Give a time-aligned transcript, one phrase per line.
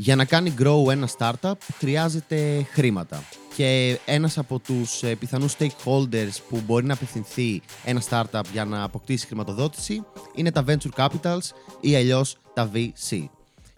[0.00, 3.22] Για να κάνει grow ένα startup χρειάζεται χρήματα.
[3.56, 8.82] Και ένας από τους ε, πιθανούς stakeholders που μπορεί να απευθυνθεί ένα startup για να
[8.82, 11.50] αποκτήσει χρηματοδότηση είναι τα venture capitals
[11.80, 13.24] ή αλλιώς τα VC.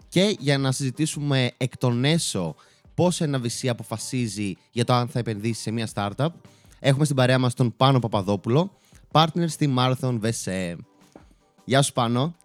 [0.09, 2.55] Και για να συζητήσουμε εκ των έσω
[2.93, 6.29] πώς ένα VC αποφασίζει για το αν θα επενδύσει σε μια startup,
[6.79, 8.71] έχουμε στην παρέα μας τον Πάνο Παπαδόπουλο,
[9.11, 10.75] partner στη Marathon VC.
[11.65, 12.35] Γεια σου Πάνο.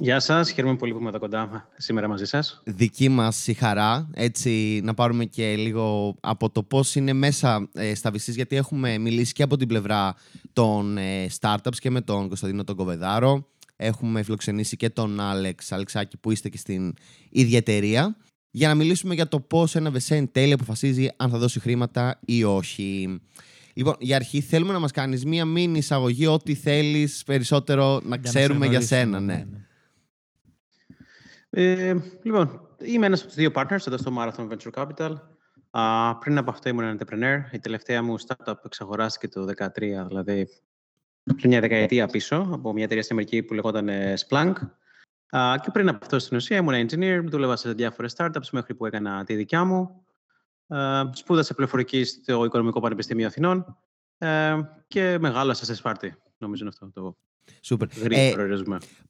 [0.00, 2.62] Γεια σας, χαίρομαι πολύ που είμαι εδώ κοντά σήμερα μαζί σας.
[2.64, 7.94] Δική μας η χαρά, έτσι να πάρουμε και λίγο από το πώς είναι μέσα ε,
[7.94, 10.14] στα VCs, γιατί έχουμε μιλήσει και από την πλευρά
[10.52, 13.46] των ε, startups και με τον Κωνσταντίνο τον Κοβεδάρο.
[13.76, 16.94] Έχουμε φιλοξενήσει και τον Άλεξ Αλεξάκη που είστε και στην
[17.30, 18.16] ίδια εταιρεία
[18.50, 22.20] για να μιλήσουμε για το πώς ένα VC εν τέλει αποφασίζει αν θα δώσει χρήματα
[22.24, 23.20] ή όχι.
[23.74, 28.66] Λοιπόν, για αρχή θέλουμε να μας κάνεις μία μήνυ εισαγωγή, ό,τι θέλεις περισσότερο να ξέρουμε
[28.66, 29.20] για σένα.
[29.20, 29.34] ναι.
[29.34, 29.57] ναι.
[31.50, 31.62] Ναι.
[31.62, 35.14] Ε, λοιπόν, είμαι ένας από τους δύο partners εδώ στο Marathon Venture Capital.
[35.70, 37.54] Α, πριν από αυτό ήμουν ένα entrepreneur.
[37.54, 40.48] Η τελευταία μου startup εξαγοράστηκε το 2013, δηλαδή
[41.22, 44.54] πριν μια δεκαετία πίσω, από μια εταιρεία στην Αμερική που λεγόταν ε, Splunk.
[45.30, 48.86] Α, και πριν από αυτό στην ουσία ήμουν engineer, δούλευα σε διάφορες startups μέχρι που
[48.86, 50.04] έκανα τη δικιά μου.
[50.66, 53.76] Α, σπούδασα πληροφορική στο Οικονομικό Πανεπιστήμιο Αθηνών
[54.18, 56.16] ε, και μεγάλωσα σε Σπάρτη.
[56.38, 57.16] Νομίζω είναι αυτό το
[57.60, 57.88] Σούπερ.
[58.10, 58.34] Ε,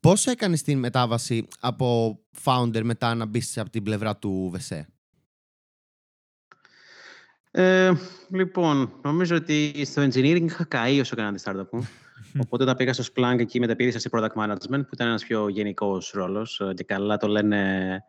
[0.00, 4.89] πώς έκανες την μετάβαση από founder μετά να μπεις από την πλευρά του ΒΕΣΕ;
[7.50, 7.92] Ε,
[8.30, 11.89] λοιπόν, νομίζω ότι στο engineering είχα καεί όσο έκανα τη startup μου.
[12.45, 16.11] Οπότε όταν πήγα στο Splunk εκεί μεταπίδησα σε product management που ήταν ένας πιο γενικός
[16.11, 18.02] ρόλος ε, και καλά το λένε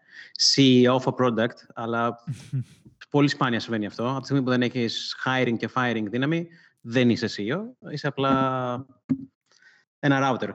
[0.54, 2.24] CEO of a product, αλλά
[3.10, 4.10] πολύ σπάνια συμβαίνει αυτό.
[4.10, 6.48] Από τη στιγμή που δεν έχεις hiring και firing δύναμη,
[6.82, 8.86] δεν είσαι CEO, είσαι απλά
[10.00, 10.50] ένα router.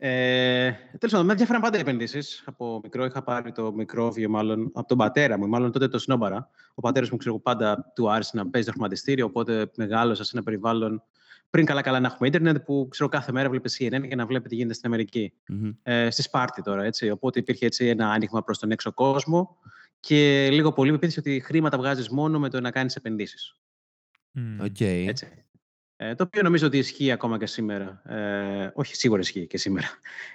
[0.00, 2.42] Ε, Τέλος πάντων, με ενδιαφέραν πάντα οι επενδύσεις.
[2.46, 6.50] Από μικρό είχα πάρει το μικρόβιο, μάλλον από τον πατέρα μου, μάλλον τότε το Σνόμπαρα.
[6.74, 10.42] Ο πατέρας μου, ξέρω πάντα του άρεσε να παίζει το χρηματιστήριο, οπότε μεγάλωσα σε ένα
[10.42, 11.02] περιβάλλον
[11.50, 14.54] πριν καλά-καλά να έχουμε ίντερνετ που ξέρω κάθε μέρα βλέπεις CNN για να βλέπεις τι
[14.54, 15.32] γίνεται στην Αμερική.
[15.52, 15.74] Mm-hmm.
[15.82, 17.10] Ε, στη Σπάρτη τώρα, έτσι.
[17.10, 19.56] Οπότε υπήρχε έτσι ένα άνοιγμα προς τον έξω κόσμο
[20.00, 23.56] και λίγο πολύ με πείθησε ότι χρήματα βγάζεις μόνο με το να κάνεις επενδύσεις.
[24.34, 24.64] Mm.
[24.64, 25.04] Okay.
[25.08, 25.44] Έτσι.
[26.00, 28.02] Ε, το οποίο νομίζω ότι ισχύει ακόμα και σήμερα.
[28.04, 29.86] Ε, όχι, σίγουρα ισχύει και σήμερα.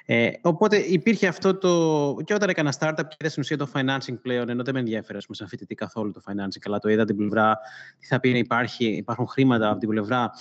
[0.06, 2.16] Ε, οπότε υπήρχε αυτό το.
[2.24, 5.20] και όταν έκανα startup και είδα στην ουσία το financing πλέον, ενώ δεν με ενδιαφέρει
[5.26, 7.58] πούμε, σαν φοιτητή καθόλου το financing, αλλά το είδα την πλευρά,
[8.00, 10.32] τι θα πει υπάρχει, υπάρχουν χρήματα από την πλευρά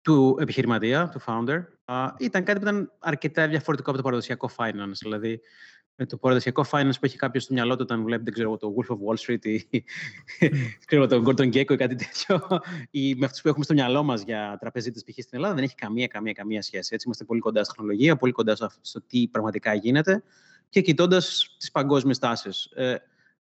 [0.00, 1.62] του επιχειρηματία, του founder,
[2.18, 4.98] ήταν κάτι που ήταν αρκετά διαφορετικό από το παραδοσιακό finance.
[5.00, 5.40] Δηλαδή, με
[6.06, 8.94] το παραδοσιακό finance που έχει κάποιος στο μυαλό του όταν βλέπει δεν ξέρω, το Wolf
[8.94, 9.84] of Wall Street ή
[10.86, 12.46] ξέρω, τον Gordon Gekko ή κάτι τέτοιο,
[12.90, 15.12] ή με αυτούς που έχουμε στο μυαλό μας για τραπεζίτες π.χ.
[15.12, 16.90] στην Ελλάδα, δεν έχει καμία, καμία, καμία σχέση.
[16.92, 20.22] Έτσι, είμαστε πολύ κοντά στη τεχνολογία, πολύ κοντά στο τι πραγματικά γίνεται
[20.68, 22.68] και κοιτώντας τις παγκόσμιες τάσεις.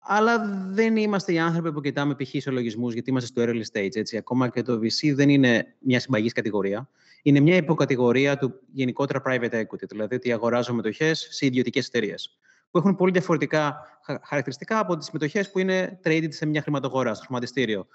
[0.01, 2.35] Ε, αλλά δεν είμαστε οι άνθρωποι που κοιτάμε π.χ.
[2.35, 3.97] ισολογισμούς, γιατί είμαστε στο early stage.
[3.97, 4.17] Έτσι.
[4.17, 6.89] Ακόμα και το VC δεν είναι μια συμπαγής κατηγορία.
[7.23, 12.39] Είναι μια υποκατηγορία του γενικότερα private equity, δηλαδή ότι αγοράζω μετοχές σε ιδιωτικές εταιρείες.
[12.71, 13.77] Που έχουν πολύ διαφορετικά
[14.23, 17.87] χαρακτηριστικά από τις μετοχές που είναι traded σε μια χρηματογορά, στο χρηματιστήριο.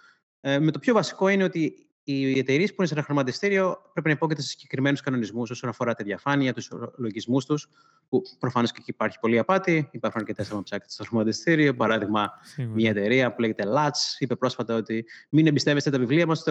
[0.41, 4.07] Ε, με το πιο βασικό είναι ότι οι εταιρείες που είναι σε ένα χρηματιστήριο πρέπει
[4.07, 7.69] να υπόκειται σε συγκεκριμένους κανονισμούς όσον αφορά τη διαφάνεια, τους λογισμού τους,
[8.09, 9.89] που προφανώς και εκεί υπάρχει πολλή απάτη.
[9.91, 11.75] Υπάρχουν αρκετέ ψάξετε στο χρηματιστήριο.
[11.75, 12.75] Παράδειγμα, Σίγουρα.
[12.75, 16.43] μια εταιρεία που λέγεται LATS είπε πρόσφατα ότι μην εμπιστεύεστε τα βιβλία μας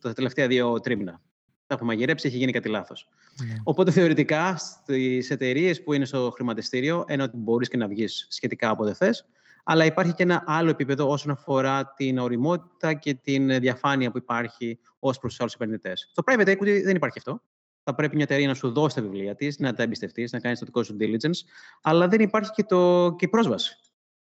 [0.00, 1.20] τα τελευταία δύο τρίμηνα.
[1.66, 3.08] Τα έχουμε μαγειρέψει, έχει γίνει κάτι λάθος.
[3.46, 3.54] Ναι.
[3.62, 8.70] Οπότε θεωρητικά στις εταιρείες που είναι στο χρηματιστήριο, ενώ ότι μπορείς και να βγεις σχετικά
[8.70, 9.26] όποτε θες,
[9.64, 14.78] αλλά υπάρχει και ένα άλλο επίπεδο όσον αφορά την οριμότητα και την διαφάνεια που υπάρχει
[14.98, 16.08] ως προς τους άλλους επενδυτές.
[16.10, 17.42] Στο private equity δεν υπάρχει αυτό.
[17.82, 20.58] Θα πρέπει μια εταιρεία να σου δώσει τα βιβλία της, να τα εμπιστευτείς, να κάνεις
[20.58, 21.40] το δικό σου diligence,
[21.82, 23.76] αλλά δεν υπάρχει και, το, και η πρόσβαση.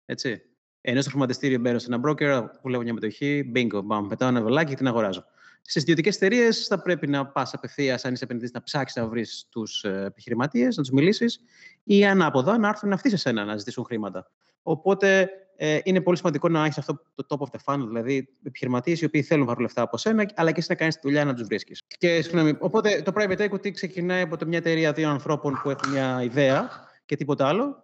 [0.06, 0.42] Έτσι.
[0.82, 4.42] Ενώ στο χρηματιστήριο μπαίνω σε ένα broker, που λέω μια μετοχή, bingo, μπαμ, πετάω ένα
[4.42, 5.26] βελάκι και την αγοράζω.
[5.62, 9.48] Στις ιδιωτικές εταιρείες θα πρέπει να πας απευθείας, αν είσαι επενδυτής, να ψάξεις να βρεις
[9.50, 11.40] τους ε, επιχειρηματίες, να τους μιλήσεις,
[11.84, 14.32] ή ανάποδα να έρθουν αυτοί σε σένα να ζητήσουν χρήματα.
[14.68, 19.02] Οπότε ε, είναι πολύ σημαντικό να έχεις αυτό το top of the funnel, δηλαδή επιχειρηματίες
[19.02, 21.26] οι οποίοι θέλουν να πάρουν λεφτά από σένα, αλλά και εσύ να κάνεις τη δουλειά
[21.26, 21.82] να τους βρίσκεις.
[21.98, 26.24] Και συγγνώμη, οπότε το private equity ξεκινάει από μια εταιρεία δύο ανθρώπων που έχουν μια
[26.24, 26.70] ιδέα
[27.06, 27.84] και τίποτα άλλο,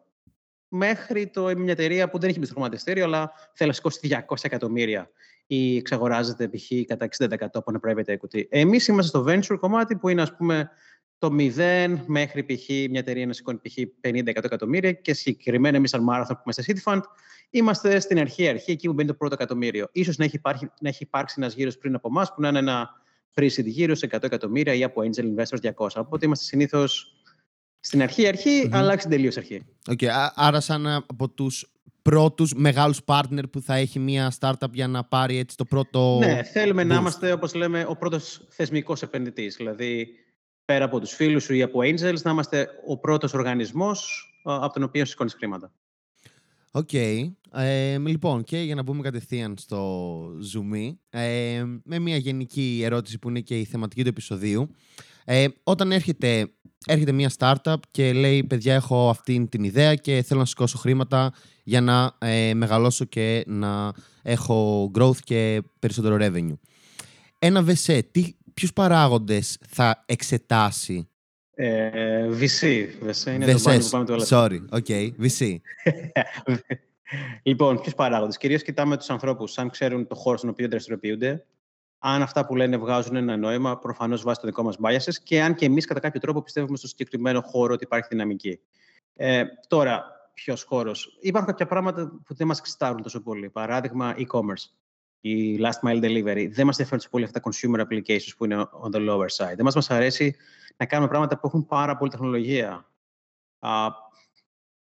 [0.68, 4.36] μέχρι το, μια εταιρεία που δεν έχει μπει στο χρηματιστήριο, αλλά θέλει να σηκώσει 200
[4.42, 5.10] εκατομμύρια
[5.48, 6.68] ή εξαγοράζεται π.χ.
[6.88, 8.44] κατά 60% από ένα private equity.
[8.50, 10.70] Εμείς είμαστε στο venture κομμάτι που είναι, ας πούμε,
[11.22, 12.68] το 0 μέχρι π.χ.
[12.68, 13.78] μια εταιρεία να σηκώνει π.χ.
[14.02, 17.02] 50-100 εκατομμύρια και συγκεκριμένα εμείς, σαν Marathon που είμαστε City Fund,
[17.50, 19.88] είμαστε στην αρχή, αρχή εκεί που μπαίνει το πρώτο εκατομμύριο.
[19.92, 22.60] Ίσως να έχει, υπάρχει, να έχει υπάρξει ένας γύρος πριν από εμάς που να είναι
[22.60, 22.90] ένα
[23.36, 25.88] pre-seed γύρος σε 100 εκατομμύρια ή από angel investors 200.
[25.96, 27.16] Οπότε είμαστε συνήθως
[27.80, 28.76] στην αρχή, αρχή, mm-hmm.
[28.76, 29.66] αλλά στην τελείως αρχή.
[29.90, 31.72] Okay, άρα, σαν από τους
[32.02, 36.18] πρώτους μεγάλους partner που θα έχει μια startup για να πάρει έτσι το πρώτο.
[36.20, 39.56] Ναι, θέλουμε να είμαστε, όπως λέμε, ο πρώτος θεσμικός επενδυτής.
[39.56, 40.08] Δηλαδή,
[40.72, 44.84] πέρα από τους φίλους σου ή από angels, να είμαστε ο πρώτος οργανισμός από τον
[44.84, 45.72] οποίο σηκώνεις χρήματα.
[46.72, 46.90] Ok.
[46.92, 47.32] Okay.
[47.52, 50.22] Ε, λοιπόν, και για να μπούμε κατευθείαν στο
[50.54, 54.76] ζουμί, ε, με μια γενική ερώτηση που είναι και η θεματική του επεισοδίου.
[55.26, 56.52] Ε, όταν έρχεται,
[56.86, 61.34] έρχεται μια startup και λέει «Παιδιά, έχω αυτή την ιδέα και θέλω να σηκώσω χρήματα
[61.64, 66.58] για να ε, μεγαλώσω και να έχω growth και περισσότερο revenue».
[67.40, 71.10] Ένα VC, τι, ποιους παράγοντες θα εξετάσει;
[71.54, 72.88] Ε, VC.
[73.06, 73.62] VC είναι VC.
[73.62, 75.56] το που πάμε το Sorry, ok, VC.
[77.44, 78.38] λοιπόν, ποιους παράγοντες.
[78.38, 81.46] Κυρίως κοιτάμε τους ανθρώπους, αν ξέρουν το χώρο στον οποίο δραστηριοποιούνται,
[82.00, 85.56] αν αυτά που λένε βγάζουν ένα νόημα, προφανώς βάσει το δικό μας biases και αν
[85.56, 88.60] και εμείς κατά κάποιο τρόπο πιστεύουμε στο συγκεκριμένο χώρο ότι υπάρχει δυναμική.
[89.16, 90.04] Ε, τώρα,
[90.34, 91.18] ποιος χώρος.
[91.22, 93.50] Υπάρχουν κάποια πράγματα που δεν μας ξεστάρουν τόσο πολύ.
[93.50, 94.81] Παράδειγμα, e-commerce
[95.22, 96.48] η last mile delivery.
[96.52, 99.56] Δεν μας ενδιαφέρουν πολύ αυτά τα consumer applications που είναι on the lower side.
[99.56, 100.36] Δεν μας μας αρέσει
[100.78, 102.86] να κάνουμε πράγματα που έχουν πάρα πολύ τεχνολογία.
[103.60, 103.90] Uh,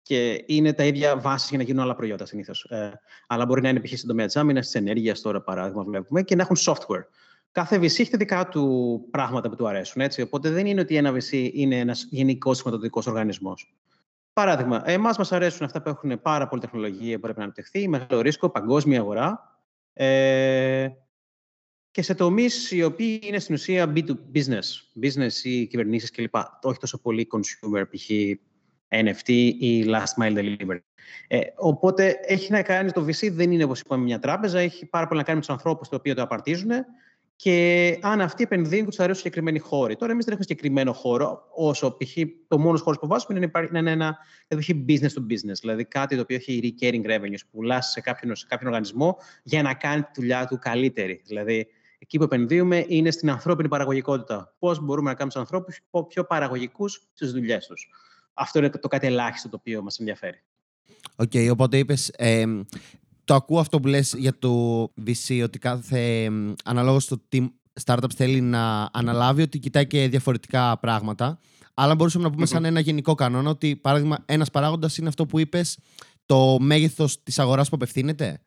[0.03, 2.65] και είναι τα ίδια βάσεις για να γίνουν άλλα προϊόντα συνήθως.
[2.65, 3.97] Ε, αλλά μπορεί να είναι π.χ.
[3.97, 7.05] στον τομέα της άμυνας, της ενέργειας, τώρα παράδειγμα, βλέπουμε, και να έχουν software.
[7.53, 10.03] Κάθε VC έχει τα δικά του πράγματα που του αρέσουν.
[10.03, 10.23] Έτσι.
[10.23, 13.75] Οπότε δεν είναι ότι ένα VC είναι ένας γενικός χρηματοδοτικός οργανισμός.
[14.33, 18.21] Παράδειγμα, εμάς μας αρέσουν αυτά που έχουν πάρα πολύ τεχνολογία που πρέπει να αναπτυχθεί, μεγάλο
[18.21, 19.50] ρίσκο, παγκόσμια αγορά.
[19.93, 20.89] Ε,
[21.91, 26.35] και σε τομείς οι οποίοι είναι στην ουσία B2 business, business ή κυβερνήσεις κλπ.
[26.63, 28.11] Όχι τόσο πολύ consumer, π.χ.
[28.89, 29.29] NFT
[29.59, 30.81] ή last mile delivery.
[31.29, 35.07] Ε, οπότε έχει να κάνει το VC, δεν είναι όπως είπαμε μια τράπεζα, έχει πάρα
[35.07, 36.71] πολύ να κάνει με τους ανθρώπους οι οποίοι το απαρτίζουν
[37.43, 39.97] και αν αυτοί επενδύουν και τους αρέσουν συγκεκριμένοι χώροι.
[39.97, 42.17] Τώρα, εμείς δεν έχουμε συγκεκριμένο χώρο, όσο π.χ.
[42.49, 46.15] το μόνος όρος που βάζουμε είναι να είναι ένα έχει business to business, δηλαδή κάτι
[46.17, 50.03] το οποίο έχει recurring revenues, που πουλάς σε κάποιον, σε κάποιον οργανισμό για να κάνει
[50.03, 51.23] τη δουλειά του καλύτερη.
[51.25, 51.67] Δηλαδή,
[51.99, 54.55] εκεί που επενδύουμε είναι στην ανθρώπινη παραγωγικότητα.
[54.59, 57.89] Πώς μπορούμε να κάνουμε τους ανθρώπους πιο παραγωγικούς στις δουλειές τους.
[58.35, 60.43] Αυτό είναι το κάτι ελάχιστο το οποίο μας ενδιαφέρει.
[61.17, 62.09] Ok, okay, οπότε είπες.
[62.17, 62.45] Ε,
[63.31, 66.31] το ακούω αυτό που λες για το VC, ότι κάθε,
[66.65, 67.49] αναλόγως στο τι
[67.85, 71.39] startup θέλει να αναλάβει, ότι κοιτάει και διαφορετικά πράγματα.
[71.75, 75.39] Αλλά μπορούσαμε να πούμε σαν ένα γενικό κανόνα ότι, παράδειγμα, ένας παράγοντας είναι αυτό που
[75.39, 75.79] είπες,
[76.27, 78.41] το μέγεθος της αγοράς που απευθύνεται;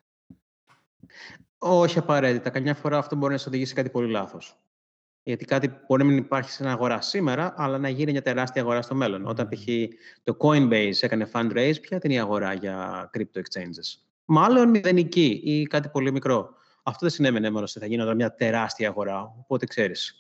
[1.58, 2.50] Όχι απαραίτητα.
[2.50, 4.58] Καμιά φορά αυτό μπορεί να σε οδηγήσει κάτι πολύ λάθος.
[5.24, 8.62] Γιατί κάτι μπορεί να μην υπάρχει σε ένα αγορά σήμερα, αλλά να γίνει μια τεράστια
[8.62, 9.26] αγορά στο μέλλον.
[9.26, 9.64] Όταν π.χ.
[10.24, 15.90] το Coinbase έκανε fundraise, ποια ήταν η αγορά για crypto exchanges; Μάλλον μηδενική ή κάτι
[15.90, 16.50] πολύ μικρό.
[16.84, 19.34] Αυτό δεν συνέβαινε μόνο ότι θα γίνει μια τεράστια αγορά.
[19.40, 20.18] Οπότε ξέρεις.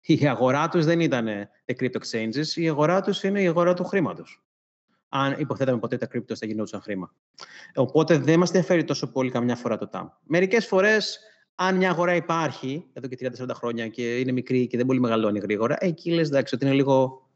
[0.00, 1.26] Η αγορά τους δεν ήταν
[1.64, 4.44] τα crypto exchanges, η αγορά τους είναι η αγορά του χρήματος.
[5.08, 7.14] Αν υποθέταμε ποτέ τα crypto θα γινόντουσαν χρήμα.
[7.74, 10.06] Οπότε δεν μας ενδιαφέρει τόσο πολύ καμιά φορά το TAM.
[10.22, 11.20] Μερικές φορές,
[11.54, 15.38] αν μια αγορά υπάρχει εδώ και 30-40 χρόνια και είναι μικρή και δεν πολύ μεγαλώνει
[15.38, 17.28] γρήγορα, εκεί λες εντάξει, ότι είναι λίγο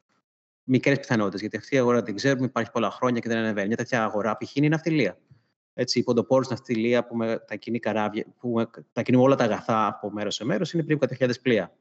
[0.64, 1.40] μικρές πιθανότητες.
[1.40, 3.66] Γιατί αυτή η αγορά την ξέρουμε, υπάρχει πολλά χρόνια και δεν ανεβαίνει.
[3.66, 4.56] Μια τέτοια αγορά π.χ.
[4.56, 5.18] είναι ναυτιλία
[5.80, 10.44] έτσι, η ποντοπόρους ναυτιλία που μετακινεί καράβια, που μετακινεί όλα τα αγαθά από μέρος σε
[10.44, 11.72] μέρος, είναι περίπου 100.000 πλοία.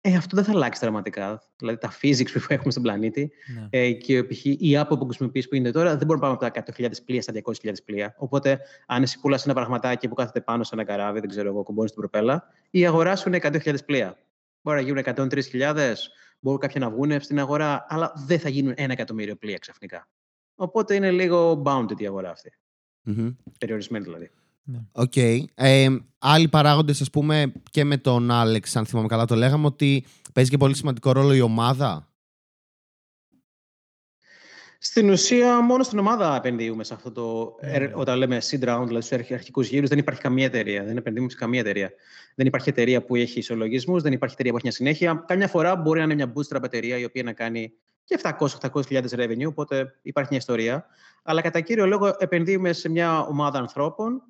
[0.00, 1.42] Ε, αυτό δεν θα αλλάξει δραματικά.
[1.56, 3.68] Δηλαδή τα physics που έχουμε στον πλανήτη ναι.
[3.70, 4.44] ε, και π.χ.
[4.44, 7.72] η αποπογκοσμιοποίηση που είναι τώρα, δεν μπορούμε να πάμε από τα 100.000 πλοία στα 200.000
[7.84, 8.14] πλοία.
[8.18, 11.62] Οπότε, αν εσύ πουλά ένα πραγματάκι που κάθεται πάνω σε ένα καράβι, δεν ξέρω εγώ,
[11.62, 14.18] κουμπώνεις στην προπέλα, η αγοράς σου είναι 100.000 πλοία.
[14.60, 15.94] Μπορεί να γίνουν 103.000,
[16.40, 20.08] μπορεί κάποια να βγουν στην αγορά, αλλά δεν θα γίνουν ένα εκατομμύριο πλοία ξαφνικά.
[20.54, 22.52] Οπότε είναι λίγο bounded η αγορά αυτή.
[23.06, 23.34] Mm-hmm.
[23.58, 24.30] Περιορισμένη δηλαδή.
[24.62, 24.78] Ναι.
[24.92, 25.12] OK.
[25.14, 25.44] Okay.
[25.54, 30.04] Ε, άλλοι παράγοντες, ας πούμε, και με τον Άλεξ, αν θυμάμαι καλά το λέγαμε, ότι
[30.32, 32.08] παίζει και πολύ σημαντικό ρόλο η ομάδα.
[34.78, 37.56] Στην ουσία, μόνο στην ομάδα επενδύουμε σε αυτό το.
[37.62, 37.90] Mm.
[37.94, 40.84] Όταν λέμε seed round, δηλαδή στους αρχικούς γύρους, δεν υπάρχει καμία εταιρεία.
[40.84, 41.92] Δεν επενδύουμε σε καμία εταιρεία.
[42.34, 45.24] Δεν υπάρχει εταιρεία που έχει ισολογισμούς, δεν υπάρχει εταιρεία που έχει μια συνέχεια.
[45.26, 47.72] Καμιά φορά μπορεί να είναι μια bootstrap εταιρεία η οποία να κάνει
[48.04, 50.86] και 700-800 revenue, οπότε υπάρχει μια ιστορία.
[51.22, 54.22] Αλλά κατά κύριο λόγο επενδύουμε σε μια ομάδα ανθρώπων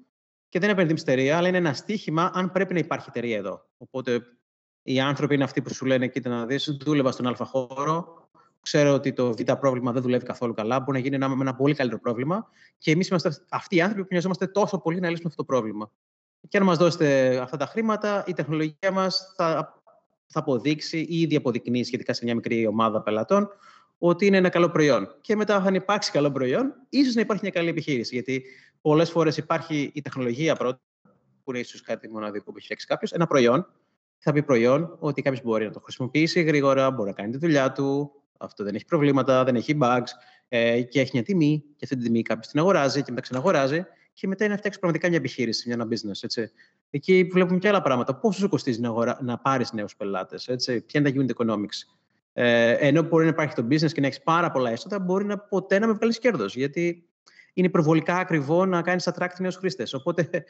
[0.49, 3.66] και δεν επενδύουμε σε εταιρεία, αλλά είναι ένα στίχημα αν πρέπει να υπάρχει εταιρεία εδώ.
[3.76, 4.23] Οπότε
[4.83, 8.28] οι άνθρωποι είναι αυτοί που σου λένε: Κοίτα να δεις, δούλευα στον Α χώρο.
[8.61, 10.81] Ξέρω ότι το Β πρόβλημα δεν δουλεύει καθόλου καλά.
[10.81, 12.49] Μπορεί να γίνει ένα, ένα πολύ καλύτερο πρόβλημα.
[12.78, 15.90] Και εμείς είμαστε αυτοί οι άνθρωποι που νοιαζόμαστε τόσο πολύ να λύσουμε αυτό το πρόβλημα.
[16.49, 19.83] Και αν μας δώσετε αυτά τα χρήματα, η τεχνολογία μας θα
[20.26, 23.49] θα αποδείξει ή ήδη αποδεικνύει σχετικά σε μια μικρή ομάδα πελατών
[23.99, 25.09] ότι είναι ένα καλό προϊόν.
[25.21, 28.14] Και μετά, αν υπάρξει καλό προϊόν, ίσως να υπάρχει μια καλή επιχείρηση.
[28.14, 28.45] Γιατί
[28.81, 30.81] πολλές φορές υπάρχει η τεχνολογία πρώτα,
[31.45, 33.66] που είναι ίσως κάτι μοναδικό που έχει φτιάξει κάποιος, ένα προϊόν.
[34.19, 37.73] Θα πει προϊόν ότι κάποιος μπορεί να το χρησιμοποιήσει γρήγορα, μπορεί να κάνει τη δουλειά
[37.73, 40.09] του, Αυτό δεν έχει προβλήματα, δεν έχει bugs
[40.49, 43.85] ε, και έχει μια τιμή και αυτή την τιμή κάποιος την αγοράζει και μετά ξαναγοράζει
[44.14, 46.23] και μετά είναι να φτιάξει πραγματικά μια επιχείρηση, μια ένα business.
[46.23, 46.50] Έτσι.
[46.90, 48.14] Εκεί βλέπουμε και άλλα πράγματα.
[48.14, 49.18] Πόσο σου κοστίζει να, αγορα...
[49.23, 50.44] να πάρεις νέους πελάτες,
[50.87, 51.94] ποια είναι τα unit economics;
[52.33, 55.38] Ε, ενώ μπορεί να υπάρχει το business και να έχεις πάρα πολλά έσοδα, μπορεί να
[55.38, 56.56] ποτέ να με βγάλεις κέρδος.
[56.56, 57.09] Γιατί
[57.52, 59.94] είναι υπερβολικά ακριβό να κάνεις attract νέους χρήστες.
[59.94, 60.44] Οπότε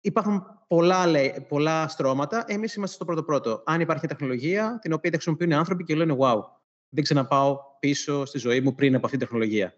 [0.00, 2.44] υπάρχουν πολλά, λέει, πολλά στρώματα.
[2.46, 3.62] Εμείς είμαστε στο πρώτο-πρώτο.
[3.66, 6.40] Αν υπάρχει τεχνολογία την οποία χρησιμοποιούν οι άνθρωποι και λένε Wow,
[6.88, 9.74] δεν ξαναπάω πίσω στη ζωή μου πριν από αυτή την τεχνολογία.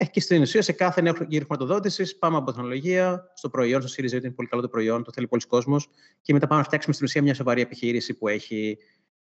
[0.00, 4.02] Ε, και στην ουσία, σε κάθε νέο γύρο χρηματοδότησης, πάμε από τεχνολογία στο προϊόν, στο
[4.02, 5.88] Series είναι πολύ καλό το προϊόν, το θέλει πολλοί κόσμος,
[6.22, 8.78] και μετά πάμε να φτιάξουμε στην ουσία μια σοβαρή επιχείρηση που έχει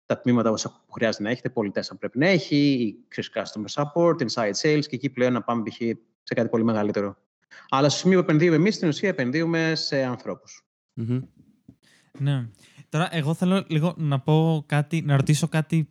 [0.07, 0.51] τα τμήματα
[0.87, 2.95] που χρειάζεται να έχετε, πολιτές αν πρέπει να έχει,
[3.35, 5.77] customer support, inside sales, και εκεί πλέον να πάμε π.χ.
[6.23, 7.17] σε κάτι πολύ μεγαλύτερο.
[7.69, 10.65] Αλλά στο σημείο που επενδύουμε εμείς, στην ουσία επενδύουμε σε ανθρώπους.
[12.19, 12.49] Ναι.
[12.89, 15.91] Τώρα, εγώ θέλω λίγο να πω κάτι, να ρωτήσω κάτι.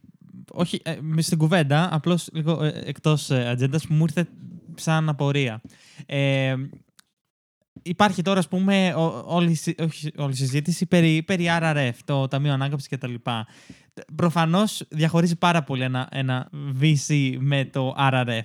[0.51, 4.27] Όχι ε, στην κουβέντα, απλώς λίγο ε, εκτός ε, ατζέντας που μου ήρθε
[4.75, 5.61] σαν απορία.
[6.05, 6.55] Ε,
[7.81, 8.93] υπάρχει τώρα, ας πούμε,
[9.25, 9.57] όλη,
[10.15, 13.13] όλη η συζήτηση περί, περί RRF, το Ταμείο Ανάκαμψης κτλ.
[14.15, 16.49] Προφανώς διαχωρίζει πάρα πολύ ένα, ένα
[16.81, 18.41] VC με το RRF.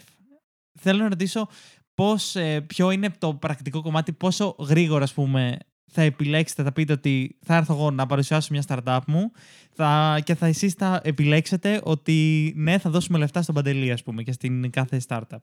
[0.79, 1.49] Θέλω να ρωτήσω
[1.95, 5.59] πώς, ε, ποιο είναι το πρακτικό κομμάτι, πόσο γρήγορα ας πούμε,
[5.93, 9.31] θα επιλέξετε, θα πείτε ότι θα έρθω εγώ να παρουσιάσω μια startup μου
[9.73, 14.23] θα, και θα εσείς θα επιλέξετε ότι ναι, θα δώσουμε λεφτά στον Παντελή, ας πούμε,
[14.23, 15.39] και στην κάθε startup.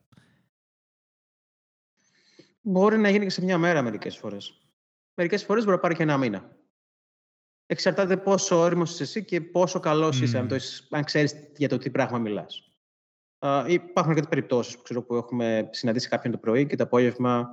[2.65, 4.67] Μπορεί να γίνει και σε μια μέρα μερικές φορές.
[5.13, 6.57] Μερικές φορές μπορεί να πάρει και ένα μήνα.
[7.65, 10.21] Εξαρτάται πόσο όριμος είσαι εσύ και πόσο καλός mm.
[10.21, 10.49] είσαι, αν,
[10.89, 12.73] αν ξέρεις για το τι πράγμα μιλάς.
[13.39, 17.49] Uh, υπάρχουν αρκετές περιπτώσεις που, ξέρω, που έχουμε συναντήσει κάποιον το πρωί και το απόγευμα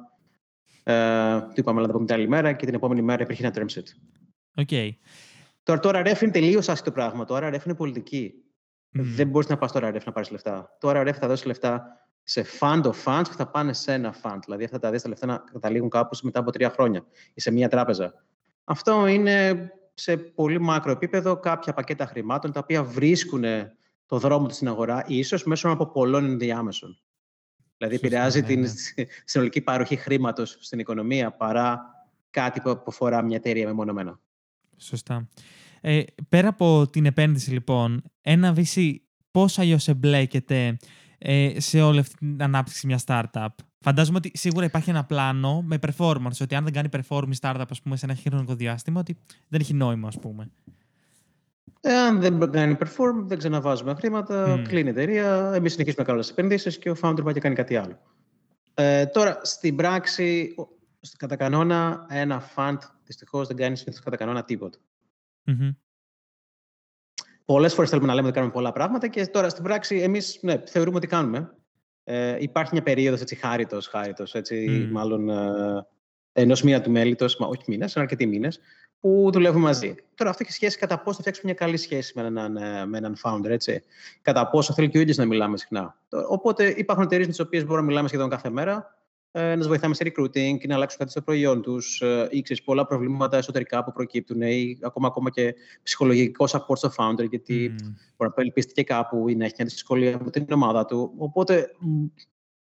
[0.84, 3.86] uh, του είπαμε, αλλά την άλλη μέρα και την επόμενη μέρα υπήρχε ένα term sheet.
[4.64, 4.90] Okay.
[5.62, 7.24] Τώρα, το RRF είναι τελείως άσχετο πράγμα.
[7.24, 8.34] Το RRF είναι πολιτική.
[8.34, 9.00] Mm.
[9.00, 10.76] Δεν μπορείς να πας στο RRF να πάρεις λεφτά.
[10.80, 14.38] Το RRF θα δώσεις λεφτά σε fund of funds που θα πάνε σε ένα fund.
[14.44, 17.68] Δηλαδή αυτά τα αντίστοιχα λεφτά να καταλήγουν κάπου μετά από τρία χρόνια ή σε μία
[17.68, 18.24] τράπεζα.
[18.64, 23.44] Αυτό είναι σε πολύ μάκρο επίπεδο κάποια πακέτα χρημάτων τα οποία βρίσκουν
[24.06, 27.00] το δρόμο τους στην αγορά, ίσως μέσω από πολλών ενδιάμεσων.
[27.76, 28.68] Δηλαδή, επηρεάζει την ναι.
[29.24, 31.80] συνολική παροχή χρήματος στην οικονομία παρά
[32.30, 34.20] κάτι που αφορά μια εταιρεία μεμονωμένα.
[34.76, 35.28] Σωστά.
[35.80, 38.94] Ε, πέρα από την επένδυση, λοιπόν, ένα VC
[39.30, 40.76] πώς αλλιώς εμπλέκεται
[41.22, 43.48] ε, σε όλη αυτή την ανάπτυξη μιας startup.
[43.80, 47.82] Φαντάζομαι ότι σίγουρα υπάρχει ένα πλάνο με performance, ότι αν δεν κάνει performance startup ας
[47.82, 49.16] πούμε, σε ένα χρονικό διάστημα, ότι
[49.48, 50.50] δεν έχει νόημα, ας πούμε.
[51.80, 54.68] Εάν δεν κάνει perform, δεν ξαναβάζουμε χρήματα, mm.
[54.68, 57.54] κλείνει η εταιρεία, εμείς συνεχίζουμε να κάνουμε τις επενδύσεις και ο founder πάει και κάνει
[57.54, 57.98] κάτι άλλο.
[58.74, 60.54] Ε, τώρα, στην πράξη,
[61.16, 64.78] κατά κανόνα, ένα fund δυστυχώς δεν κάνεις συνήθω κατά κανόνα τίποτα.
[65.46, 65.74] Mm-hmm.
[67.50, 70.62] Πολλές φορές θέλουμε να λέμε ότι κάνουμε πολλά πράγματα και τώρα στην πράξη εμείς ναι,
[70.66, 71.54] θεωρούμε ότι κάνουμε.
[72.04, 74.92] Ε, υπάρχει μια περίοδος έτσι χάριτος, χάριτος, έτσι, mm.
[74.92, 75.86] μάλλον ε,
[76.32, 78.60] ενός μήνα του μέλητος, όχι μήνες, αρκετοί μήνες,
[79.00, 79.94] που δουλεύουμε μαζί.
[80.14, 82.98] Τώρα αυτό έχει σχέση κατά πόσο θα φτιάξουμε μια καλή σχέση με έναν, ε, με
[82.98, 83.82] έναν founder, έτσι.
[84.22, 85.96] Κατά πόσο θέλει και ο ίδιος να μιλάμε συχνά.
[86.28, 88.99] Οπότε υπάρχουν εταιρείες με τις οποίες μπορούμε να μιλάμε σχεδόν κάθε μέρα,
[89.32, 92.42] ε, να του βοηθάμε σε recruiting και να αλλάξουν κάτι στο προϊόν τους, ε, ή
[92.42, 97.74] ξέρει πολλά προβλήματα εσωτερικά που προκύπτουν, ή ακόμα, ακόμα και ψυχολογικό support στο founder, γιατί
[97.74, 97.82] mm.
[98.16, 101.12] μπορεί να ελπίσει και κάπου ή να έχει μια δυσκολία με την ομάδα του.
[101.16, 101.70] Οπότε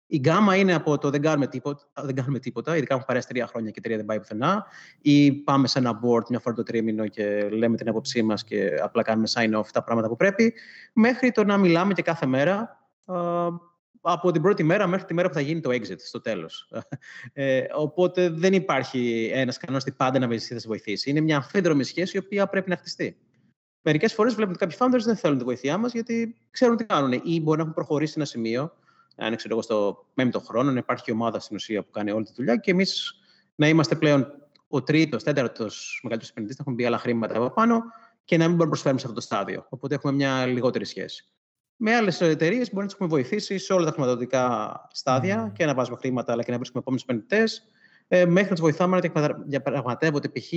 [0.07, 3.47] η γκάμα είναι από το δεν κάνουμε τίποτα, δεν κάνουμε τίποτα ειδικά έχουμε περάσει τρία
[3.47, 4.67] χρόνια και η εταιρεία δεν πάει πουθενά,
[5.01, 8.71] ή πάμε σε ένα board μια φορά το τρίμηνο και λέμε την άποψή μας και
[8.83, 10.55] απλά κάνουμε sign off τα πράγματα που πρέπει,
[10.93, 12.81] μέχρι το να μιλάμε και κάθε μέρα
[14.13, 16.69] από την πρώτη μέρα μέχρι τη μέρα που θα γίνει το exit στο τέλος.
[17.33, 21.11] Ε, οπότε δεν υπάρχει ένας κανόνας ότι πάντα να θα σε βοηθήσει.
[21.11, 23.17] Είναι μια αμφίδρομη σχέση η οποία πρέπει να χτιστεί.
[23.83, 27.21] Μερικές φορές βλέπουμε ότι κάποιοι founders δεν θέλουν τη βοήθειά μας γιατί ξέρουν τι κάνουν
[27.25, 28.73] ή μπορεί να έχουν προχωρήσει σε ένα σημείο
[29.17, 32.33] αν ξέρω εγώ στο πέμπτο χρόνο, να υπάρχει ομάδα στην ουσία που κάνει όλη τη
[32.37, 33.21] δουλειά και εμείς
[33.55, 34.27] να είμαστε πλέον
[34.69, 37.83] ο τρίτος, τέταρτος μεγαλύτερος επενδυτής, να έχουμε μπει άλλα χρήματα από πάνω
[38.25, 39.67] και να μην μπορούμε να προσφέρουμε σε αυτό το στάδιο.
[39.69, 41.25] Οπότε έχουμε μια λιγότερη σχέση.
[41.77, 45.75] Με άλλες εταιρείες μπορεί να του έχουμε βοηθήσει σε όλα τα χρηματοδοτικά στάδια και να
[45.75, 47.69] βάζουμε χρήματα, αλλά και να βρίσκουμε επόμενους επενδυτές,
[48.09, 50.53] ε, μέχρι να τους βοηθάμε να διαπραγματεύονται π.χ.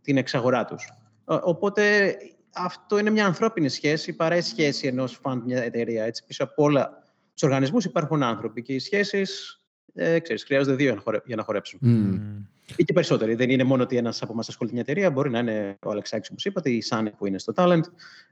[0.00, 0.92] την εξαγορά τους.
[1.28, 2.16] Ε, οπότε
[2.54, 6.04] αυτό είναι μια ανθρώπινη σχέση παρά η σχέση ενός φαντ μια εταιρεία.
[6.04, 7.02] Έτσι, πίσω από όλα
[7.34, 9.60] Στου οργανισμούς υπάρχουν άνθρωποι και οι σχέσεις
[9.94, 11.80] ε, χρειάζονται δύο για να χορέψουν.
[11.82, 12.46] Mm.
[12.76, 13.34] Ή και περισσότεροι.
[13.34, 16.30] Δεν είναι μόνο ότι ένας από εμά ασχολείται μια εταιρεία, μπορεί να είναι ο Αλεξάκης,
[16.30, 17.82] όπως είπατε, ή η Σάνε που είναι στο Talent,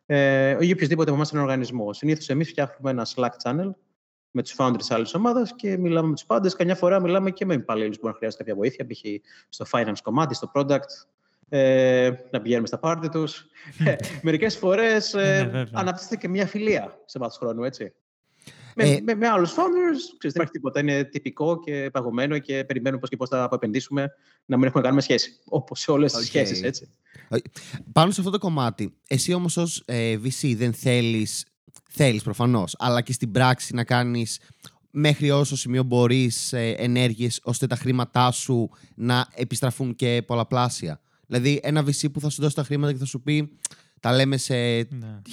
[0.06, 1.92] ε, ή οποιοδήποτε από εμάς είναι οργανισμό.
[1.92, 3.70] Συνήθως εμείς φτιάχνουμε ένα Slack channel
[4.30, 6.54] με τους founders της άλλης ομάδας και μιλάμε με τους πάντες.
[6.54, 9.00] Καμιά φορά μιλάμε και με υπαλλήλους που μπορεί να χρειάζεται κάποια βοήθεια, π.χ.
[9.48, 11.06] στο finance κομμάτι, στο product,
[11.48, 13.46] ε, να πηγαίνουμε στα πάρτι τους.
[13.84, 17.92] Ε, Μερικές φορές ε, ναι, αναπτύσσεται και μια φιλία σε βάθος χρόνου, έτσι.
[18.74, 20.80] Με, ε, με, με άλλους founders, ξέρεις, δεν υπάρχει τίποτα.
[20.80, 24.02] Είναι τυπικό και παγωμένο και περιμένουμε πώς και πώς θα επενδύσουμε
[24.44, 25.38] να μην έχουμε να κάνουμε σχέση.
[25.44, 26.18] Όπως σε όλες okay.
[26.18, 26.90] τι σχέσεις, έτσι.
[27.92, 31.46] Πάνω σε αυτό το κομμάτι, εσύ όμως ως ε, VC δεν θέλεις,
[31.90, 34.40] θέλεις προφανώς, αλλά και στην πράξη να κάνεις
[34.90, 41.00] μέχρι όσο σημείο μπορείς ε, ενέργειες ώστε τα χρήματά σου να επιστραφούν και πολλαπλάσια.
[41.26, 43.58] Δηλαδή, ένα VC που θα σου δώσει τα χρήματα και θα σου πει
[44.00, 44.86] τα λέμε σε ναι.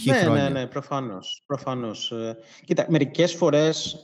[0.05, 0.43] ναι, χρόνια.
[0.43, 1.43] Ναι, ναι, προφανώς.
[1.45, 2.11] προφανώς.
[2.11, 3.97] Ε, κοίτα, μερικές φορές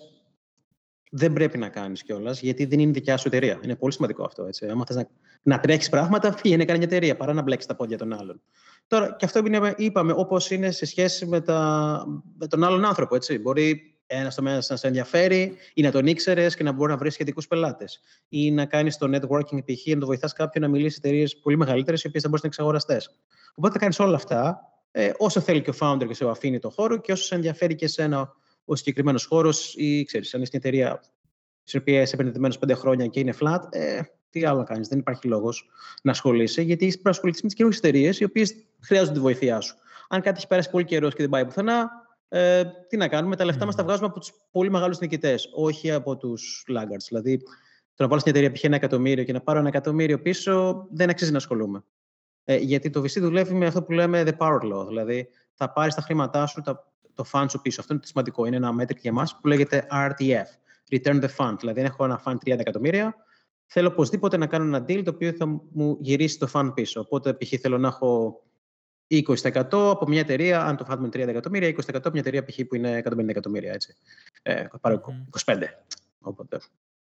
[1.11, 3.59] δεν πρέπει να κάνεις κιόλας, γιατί δεν είναι δικιά σου εταιρεία.
[3.63, 4.45] Είναι πολύ σημαντικό αυτό.
[4.45, 4.67] Έτσι.
[4.67, 5.07] Αν θες να,
[5.43, 8.41] να τρέχεις πράγματα, πήγαινε κάνει μια εταιρεία, παρά να μπλέξεις τα πόδια των άλλων.
[8.87, 12.05] Τώρα, και αυτό είναι, είπαμε, όπως είναι σε σχέση με, τα,
[12.37, 13.15] με τον άλλον άνθρωπο.
[13.15, 13.39] Έτσι.
[13.39, 17.13] Μπορεί ένας τομέας να σε ενδιαφέρει ή να τον ήξερες και να μπορεί να βρεις
[17.13, 18.01] σχετικούς πελάτες.
[18.29, 19.87] Ή να κάνεις το networking π.χ.
[19.87, 22.55] να το βοηθάς κάποιον να μιλήσει σε εταιρείες πολύ μεγαλύτερες, οι οποίες θα μπορούν να
[22.55, 23.11] είναι εξαγοραστέ.
[23.55, 24.59] Οπότε θα κάνεις όλα αυτά
[24.91, 27.75] ε, όσο θέλει και ο founder και σε αφήνει το χώρο και όσο σε ενδιαφέρει
[27.75, 28.33] και εσένα
[28.65, 31.03] ο συγκεκριμένος χώρος ή ξέρεις, αν είσαι μια εταιρεία
[31.63, 34.87] στην οποία είσαι επενδυμένος πέντε χρόνια και είναι flat, ε, τι άλλο να κάνεις.
[34.87, 35.69] Δεν υπάρχει λόγος
[36.01, 39.19] να ασχολείσαι, γιατί είσαι πρέπει να ασχοληθεί με τι καινούργιε εταιρείε οι οποίες χρειάζονται τη
[39.19, 39.75] βοήθειά σου.
[40.09, 41.89] Αν κάτι έχει πέρασει πολύ καιρός και δεν πάει πουθενά,
[42.35, 43.65] ε, τι να κάνουμε, τα λεφτά mm.
[43.65, 47.05] μας τα βγάζουμε από τους πολύ μεγάλους νικητές, όχι από τους laggards.
[47.07, 47.37] Δηλαδή,
[47.95, 48.63] το να βάλω στην εταιρεία π.χ.
[48.63, 51.83] ένα εκατομμύριο και να πάρω ένα εκατομμύριο πίσω, δεν αξίζει να ασχολούμαι.
[52.43, 54.87] Ε, γιατί το VC δουλεύει με αυτό που λέμε the power law.
[54.87, 57.81] Δηλαδή, θα πάρεις τα χρήματά σου, τα, το fund σου πίσω.
[57.81, 58.45] Αυτό είναι το σημαντικό.
[58.45, 60.45] Είναι ένα μέτρικ για εμά που λέγεται RTF.
[60.91, 61.55] Return the fund.
[61.59, 63.15] Δηλαδή, αν έχω ένα fund 30 εκατομμύρια,
[63.65, 66.99] θέλω οπωσδήποτε να κάνω ένα deal το οποίο θα μου γυρίσει το fund πίσω.
[66.99, 67.53] Οπότε, π.χ.
[67.59, 68.41] θέλω να έχω
[69.17, 72.59] 20% από μια εταιρεία, αν το φάμε 30 εκατομμύρια, 20% από μια εταιρεία π.χ.
[72.67, 73.73] που είναι 150 εκατομμύρια.
[73.73, 73.95] Έτσι.
[74.41, 75.01] Ε, πάρω
[75.45, 75.63] 25.
[76.21, 76.59] Οπότε,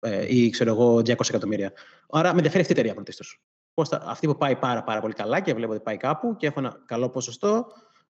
[0.00, 1.72] ε, ή ξέρω εγώ 200 εκατομμύρια.
[2.10, 3.40] Άρα με ενδιαφέρει αυτή η εταιρεία πρωτίστως.
[3.90, 6.82] Αυτή που πάει πάρα, πάρα πολύ καλά και βλέπω ότι πάει κάπου και έχω ένα
[6.86, 7.66] καλό ποσοστό,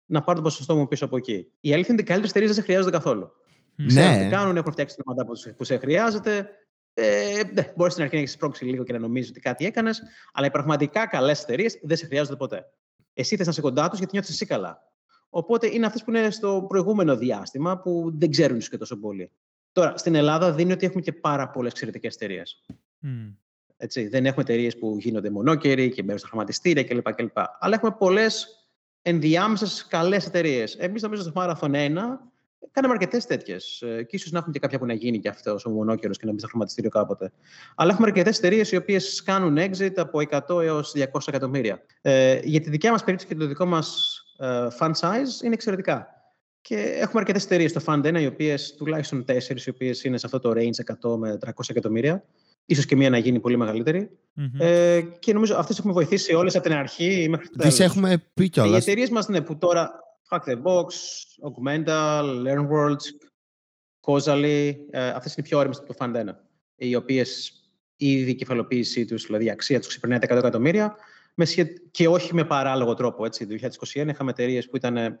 [0.05, 1.47] να πάρω το ποσοστό μου πίσω από εκεί.
[1.59, 3.31] Η αλήθεια είναι ότι οι καλύτερες εταιρείες δεν σε χρειάζονται καθόλου.
[3.75, 3.87] Ναι.
[3.87, 5.25] Ξέρουν τι κάνουν, έχουν φτιάξει την ομάδα
[5.57, 6.49] που σε χρειάζεται.
[6.93, 10.01] Ε, ναι, μπορείς στην αρχή να έχεις πρόξει λίγο και να νομίζεις ότι κάτι έκανες,
[10.33, 12.65] αλλά οι πραγματικά καλές εταιρείες δεν σε χρειάζονται ποτέ.
[13.13, 14.91] Εσύ θες να είσαι κοντά τους γιατί νιώθεις εσύ καλά.
[15.29, 19.31] Οπότε είναι αυτές που είναι στο προηγούμενο διάστημα που δεν ξέρουν και τόσο πολύ.
[19.71, 22.65] Τώρα, στην Ελλάδα δίνει ότι έχουμε και πάρα πολλές εξαιρετικές εταιρείες.
[23.03, 23.33] Mm.
[23.77, 27.13] Έτσι, δεν έχουμε εταιρείες που γίνονται μονόκεροι και μπαίνουν στα χρηματιστήρια κλπ.
[27.13, 27.37] κλπ.
[27.59, 28.67] Αλλά έχουμε πολλές
[29.01, 30.75] ενδιάμεσες καλές εταιρείες.
[30.75, 32.32] Εμείς, νομίζω, στο Marathon 1
[32.71, 33.77] κάναμε αρκετές τέτοιες.
[33.79, 36.31] Και ίσως να έχουμε και κάποια που να γίνει και αυτό ο μονόκερο και να
[36.31, 37.31] μπει στο χρηματιστήριο κάποτε.
[37.75, 41.81] Αλλά έχουμε αρκετές εταιρείες οι οποίες κάνουν exit από 100 έως 200 εκατομμύρια.
[42.01, 46.07] Ε, για τη δικιά μας περίπτωση και το δικό μας ε, fund size είναι εξαιρετικά.
[46.61, 50.25] Και έχουμε αρκετές εταιρείες στο Fund 1, οι οποίες τουλάχιστον τέσσερις, οι οποίες είναι σε
[50.25, 52.23] αυτό το range 100 με 300 εκατομμύρια.
[52.65, 53.57] Ίσως και μία να γίνει πολύ
[54.59, 57.75] Ε, και νομίζω αυτές έχουμε βοηθήσει όλες από την αρχή μέχρι το τέλος.
[57.75, 58.85] Τις έχουμε πει κιόλας.
[58.85, 60.02] Οι εταιρείες μας, ναι, που τώρα
[60.33, 60.87] Hack the Box,
[61.47, 63.05] Augmenta, LearnWorlds,
[64.05, 66.35] Causally, ε, αυτές είναι οι πιο όριμες από το Fund 1,
[66.75, 67.53] οι οποίες
[67.95, 70.95] ήδη η κεφαλοποίησή τους, δηλαδή η αξία τους ξεπερνάει τα 100 εκατομμύρια
[71.91, 73.25] και όχι με παράλογο τρόπο.
[73.25, 73.47] Έτσι.
[73.47, 75.19] Το 2021 είχαμε εταιρείες που ήταν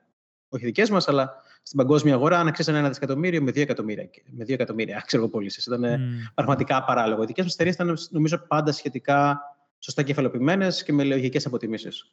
[0.49, 4.09] όχι δικές μας, αλλά στην παγκόσμια αγορά αν αξίζαν ένα δισεκατομμύριο με δύο εκατομμύρια.
[4.25, 5.63] Με δύο εκατομμύρια, ξέρω πωλήσει.
[5.67, 6.31] Ήταν mm.
[6.33, 7.23] πραγματικά παράλογο.
[7.23, 9.41] Οι δικές μας εταιρείες ήταν, νομίζω, πάντα σχετικά
[9.83, 12.09] σωστά κεφαλοποιημένε και με λογικές αποτιμήσεις.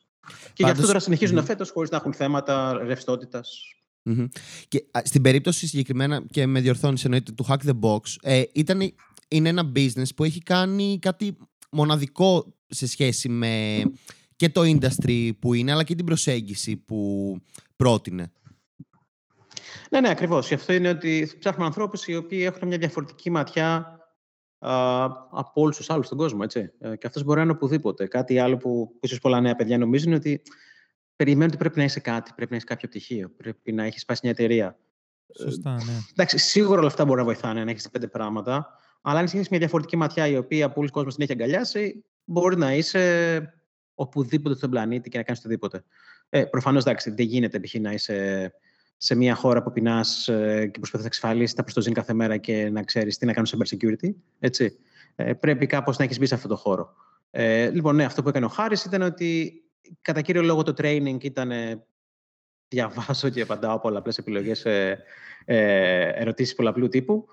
[0.52, 1.44] Και γι' αυτό τώρα συνεχίζουν mm.
[1.44, 3.62] φέτος χωρίς να έχουν θέματα ρευστότητας.
[4.04, 4.28] Mm-hmm.
[4.68, 8.94] Και στην περίπτωση συγκεκριμένα, και με διορθώνεις εννοείται, του Hack the Box, ε, ήταν,
[9.28, 11.36] είναι ένα business που έχει κάνει κάτι
[11.70, 13.82] μοναδικό σε σχέση με
[14.36, 17.36] και το industry που είναι, αλλά και την προσέγγιση που
[17.76, 18.32] πρότεινε.
[19.90, 20.48] Ναι, ναι, ακριβώς.
[20.48, 23.99] Γι' αυτό είναι ότι ψάχνουμε ανθρώπους οι οποίοι έχουν μια διαφορετική ματιά α,
[25.30, 26.40] από όλους τους άλλους στον κόσμο.
[26.42, 26.72] Έτσι.
[26.80, 28.06] Ε, και αυτός μπορεί να είναι οπουδήποτε.
[28.06, 30.42] Κάτι άλλο που ίσως πολλά νέα παιδιά νομίζουν είναι ότι
[31.16, 34.20] περιμένουν ότι πρέπει να είσαι κάτι, πρέπει να έχεις κάποιο πτυχίο, πρέπει να έχεις σπάσει
[34.22, 34.78] μια εταιρεία.
[35.38, 35.92] Σωστά, ναι.
[36.10, 38.78] εντάξει, σίγουρα όλα αυτά μπορεί να βοηθάνε να έχεις πέντε πράγματα.
[39.00, 42.74] Αλλά αν έχει μια διαφορετική ματιά η οποία πολλοί κόσμο την έχει αγκαλιάσει, μπορεί να
[42.74, 43.54] είσαι
[43.94, 45.84] οπουδήποτε στον πλανήτη και να κάνεις οτιδήποτε.
[46.28, 47.74] Ε, Προφανώς εντάξει, δεν γίνεται π.χ.
[47.74, 48.52] να είσαι
[49.02, 52.70] σε μια χώρα που πεινάς ε, και προσπαθείς να εξασφαλίσεις τα προστοζήν κάθε μέρα και
[52.70, 54.14] να ξέρεις τι να κάνεις cyber security.
[54.38, 54.78] Έτσι.
[55.14, 56.94] Ε, πρέπει κάπως να έχεις μπει σε αυτό το χώρο.
[57.30, 59.62] Ε, λοιπόν, ναι, αυτό που έκανε ο Χάρης ήταν ότι
[60.02, 61.50] κατά κύριο λόγο το training ήταν.
[62.68, 65.02] Διαβάζω και απαντάω πολλαπλές επιλογές, ε,
[65.44, 67.26] ε, ερωτήσεις πολλαπλού τύπου.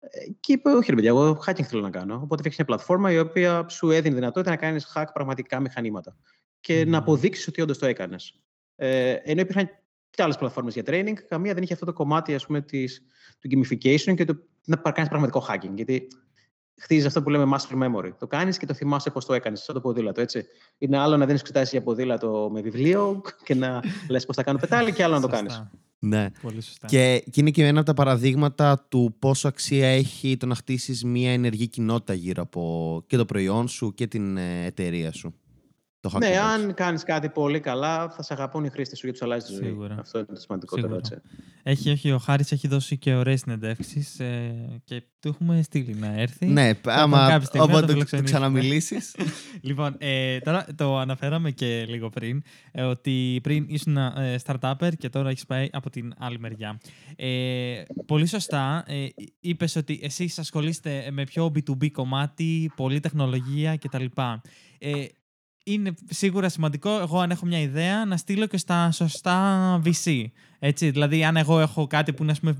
[0.00, 0.08] Ε,
[0.40, 2.14] και είπε, όχι ρε παιδιά, εγώ hacking θέλω να κάνω.
[2.14, 6.16] Οπότε φτιάξει μια πλατφόρμα η οποία σου έδινε δυνατότητα να κάνεις hack πραγματικά μηχανήματα
[6.60, 8.40] και να αποδείξεις ότι όντως το έκανες.
[8.76, 9.70] Ε, ενώ υπήρχαν
[10.14, 13.02] και άλλες πλατφόρμες για training, καμία δεν είχε αυτό το κομμάτι ας πούμε, της,
[13.38, 15.74] του gamification και το να κάνεις πραγματικό hacking.
[15.74, 16.08] Γιατί
[16.76, 18.10] χτίζεις αυτό που λέμε muscle memory.
[18.18, 20.20] Το κάνεις και το θυμάσαι πώς το έκανες, σαν το ποδήλατο.
[20.20, 20.44] Έτσι.
[20.78, 24.58] Είναι άλλο να δίνεις εξετάσεις για ποδήλατο με βιβλίο και να λες πώς θα κάνω
[24.58, 25.64] πετάλι, και άλλο να το κάνεις.
[25.98, 26.30] Ναι.
[26.42, 26.86] Πολύ σωστά.
[26.86, 31.04] Και, και είναι και ένα από τα παραδείγματα του πόσο αξία έχει το να χτίσεις
[31.04, 35.34] μια ενεργή κοινότητα γύρω από και το προϊόν σου και την ε, εταιρεία σου.
[36.10, 36.36] Το Ναι, Hackbox.
[36.36, 39.54] αν κάνεις κάτι πολύ καλά, θα σε αγαπούν οι χρήστες σου γιατί τους αλλάζεις τη
[39.54, 39.64] ζωή.
[39.64, 39.96] Σίγουρα.
[39.98, 41.00] Αυτό είναι το σημαντικότερο.
[41.02, 41.20] Σίγουρα.
[41.20, 41.20] Έτσι.
[41.62, 46.20] Έχει, όχι, ο Χάρης έχει δώσει και ωραίες συνεντεύξεις ε, και του έχουμε στείλει να
[46.20, 46.46] έρθει.
[46.46, 48.38] Ναι, Θα άμα κάποια στιγμή να το όποτε το, φιλοξενήσουμε.
[48.38, 49.14] ξαναμιλήσεις.
[49.60, 55.08] Λοιπόν, ε, τώρα το αναφέραμε και λίγο πριν, ε, ότι πριν ήσουν ε, startupper και
[55.08, 56.80] τώρα έχεις πάει από την άλλη μεριά.
[57.16, 59.06] Ε, πολύ σωστά, ε,
[59.40, 64.04] είπες ότι εσείς ασχολείστε με πιο B2B κομμάτι, πολλή τεχνολογία κτλ.
[64.78, 65.04] Ε,
[65.64, 70.24] είναι σίγουρα σημαντικό, εγώ αν έχω μια ιδέα, να στείλω και στα σωστά VC.
[70.58, 72.56] Έτσι, δηλαδή, αν εγώ έχω κάτι που είναι ας πούμε,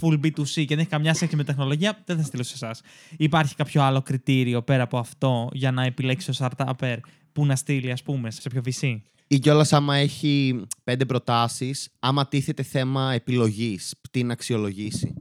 [0.00, 2.80] full B2C και δεν έχει καμιά σχέση με τεχνολογία, δεν θα στείλω σε εσάς.
[3.16, 6.96] Υπάρχει κάποιο άλλο κριτήριο πέρα από αυτό για να επιλέξεις ο startupper
[7.32, 9.00] που να στείλει, ας πούμε, σε ποιο VC.
[9.26, 15.14] Ή κιόλας άμα έχει πέντε προτάσεις, άμα τίθεται θέμα επιλογής, τι να αξιολογήσει;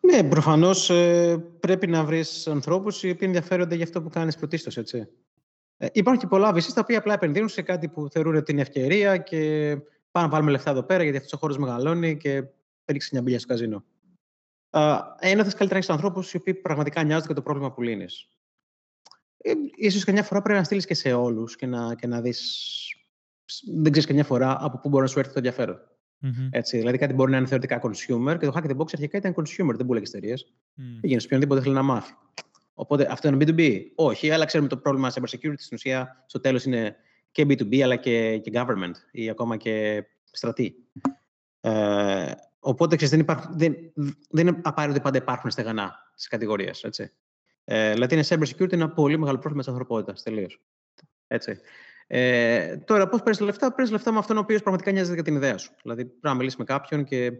[0.00, 0.90] Ναι, προφανώς
[1.60, 4.76] πρέπει να βρεις ανθρώπους οι οποίοι ενδιαφέρονται για αυτό που κάνεις πρωτίστως.
[5.78, 8.60] Ε, υπάρχουν και πολλά VCs τα οποία απλά επενδύουν σε κάτι που θεωρούν ότι είναι
[8.60, 9.70] ευκαιρία και
[10.10, 12.44] πάμε να βάλουμε λεφτά εδώ πέρα γιατί αυτός ο χώρος μεγαλώνει και
[12.86, 13.84] ρίξει μια μπύλια στο καζίνο.
[14.70, 17.82] Uh, ένα θε καλύτερα να έχεις ανθρώπους οι οποίοι πραγματικά νοιάζονται για το πρόβλημα που
[17.82, 18.28] λύνεις.
[19.36, 22.72] Ε, ίσως καμιά φορά πρέπει να στείλεις και σε όλους και να, και να δεις.
[23.74, 25.80] Δεν ξέρεις καμιά φορά από πού μπορεί να σου έρθει το ενδιαφέρον.
[26.18, 26.48] Μμμ.
[26.50, 29.34] Έτσι, δηλαδή κάτι μπορεί να είναι θεωρητικά consumer και το Hack the Box αρχικά ήταν
[29.34, 30.52] consumer, δεν πουλάει εταιρείες.
[30.74, 31.00] Μμ.
[31.00, 32.12] Πήγαινες σε οποιονδήποτε θέλει να μάθει.
[32.74, 33.80] Οπότε αυτό είναι B2B.
[33.94, 36.96] Όχι, αλλά ξέρουμε το πρόβλημα cyber security στην ουσία στο τέλος είναι
[37.30, 40.74] και B2B αλλά και, και government ή ακόμα και στρατή.
[41.60, 43.76] Ε, οπότε ξέρεις, δεν, υπάρχουν, δεν,
[44.30, 46.86] δεν είναι απαραίτητο ότι πάντα υπάρχουν στεγανά στις κατηγορίες.
[47.64, 50.22] Ε, δηλαδή είναι cyber security ένα πολύ μεγάλο πρόβλημα της ανθρωπότητας.
[50.22, 50.62] Τελείως.
[51.26, 51.60] Έτσι.
[52.10, 55.34] Ε, τώρα, πώς παίρνεις λεφτά, παίρνεις λεφτά με αυτόν ο οποίος πραγματικά νοιάζεται για την
[55.34, 55.72] ιδέα σου.
[55.82, 57.32] Δηλαδή, πρέπει να μιλήσεις με κάποιον και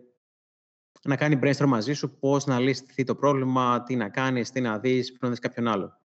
[1.04, 4.78] να κάνει brainstorm μαζί σου πώς να λύσεις το πρόβλημα, τι να κάνεις, τι να
[4.78, 6.00] δεις, πρέπει να δεις κάποιον άλλο.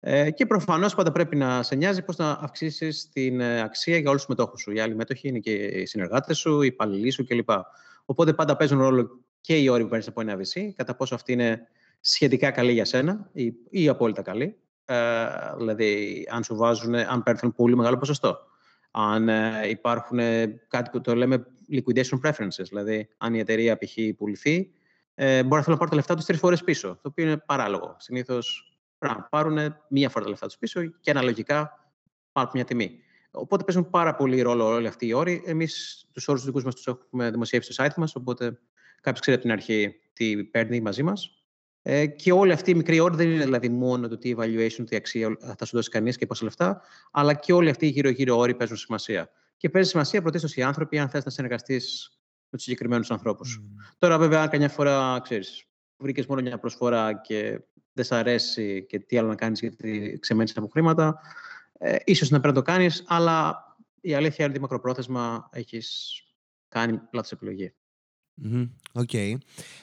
[0.00, 4.10] Ε, και προφανώς πάντα πρέπει να σε νοιάζει πώς να αυξήσεις την ε, αξία για
[4.10, 4.72] όλους τους μετόχους σου.
[4.72, 7.50] Οι άλλοι μέτοχοι είναι και οι συνεργάτες σου, οι υπαλληλοί σου κλπ.
[8.04, 11.32] Οπότε πάντα παίζουν ρόλο και οι όροι που παίρνεις από ένα VC, κατά πόσο αυτή
[11.32, 11.66] είναι
[12.00, 14.56] σχετικά καλή για σένα ή, ή απόλυτα καλή.
[14.90, 18.38] Ε, δηλαδή, αν σου βάζουν, αν παίρνουν πολύ μεγάλο ποσοστό.
[18.90, 23.94] Αν ε, υπάρχουν ε, κάτι που το λέμε liquidation preferences, δηλαδή αν η εταιρεία π.χ.
[24.16, 24.70] πουληθεί,
[25.14, 27.36] ε, μπορεί να θέλουν να πάρουν τα λεφτά τους τρεις φορές πίσω, το οποίο είναι
[27.36, 27.96] παράλογο.
[27.98, 31.90] Συνήθως πρέπει να πάρουν μία φορά τα λεφτά τους πίσω και αναλογικά
[32.32, 32.98] πάρουν μια τιμή.
[33.30, 35.42] Οπότε παίζουν πάρα πολύ ρόλο όλοι αυτοί οι όροι.
[35.46, 38.58] Εμείς τους όρους δικούς μας τους έχουμε δημοσιεύσει στο site μας, οπότε
[39.00, 41.39] κάποιος ξέρει από την αρχή τι παίρνει μαζί μας.
[41.82, 44.96] Ε, και όλοι αυτοί οι μικροί όροι δεν είναι δηλαδή μόνο το τι evaluation, τι
[44.96, 48.54] αξία θα σου δώσει κανείς και πόσα λεφτά, αλλά και όλοι αυτοί οι γύρω-γύρω όροι
[48.54, 49.30] παίζουν σημασία.
[49.56, 52.10] Και παίζει σημασία πρωτίστως οι άνθρωποι, αν θες να συνεργαστείς
[52.50, 53.60] με τους συγκεκριμένους ανθρώπους.
[53.62, 53.76] Μμ.
[53.98, 55.64] Τώρα, βέβαια, αν καμιά φορά ξέρεις,
[55.96, 57.60] βρήκες μόνο μια προσφορά και
[57.92, 61.20] δεν σ' αρέσει και τι άλλο να κάνεις γιατί ξεμένεις από χρήματα,
[61.78, 63.64] ε, ίσως να πρέπει να το κάνεις, αλλά
[64.00, 66.20] η αλήθεια είναι ότι μακροπρόθεσμα έχεις
[66.68, 67.74] κάνει λάθος επιλογή.
[68.42, 69.10] Μμμ, Οκ.